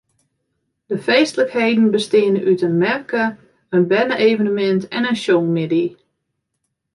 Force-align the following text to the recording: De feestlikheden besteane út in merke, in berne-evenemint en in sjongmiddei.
De 0.91 0.97
feestlikheden 1.05 1.87
besteane 1.95 2.39
út 2.49 2.61
in 2.67 2.75
merke, 2.85 3.25
in 3.75 3.83
berne-evenemint 3.89 4.83
en 4.95 5.07
in 5.11 5.19
sjongmiddei. 5.23 5.87